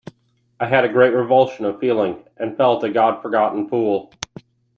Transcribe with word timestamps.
I 0.59 0.65
had 0.65 0.83
a 0.83 0.89
great 0.91 1.13
revulsion 1.13 1.63
of 1.65 1.79
feeling, 1.79 2.23
and 2.37 2.57
felt 2.57 2.83
a 2.83 2.89
God-forgotten 2.89 3.69
fool. 3.69 4.11